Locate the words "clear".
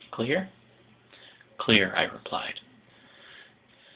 0.09-0.49, 1.59-1.93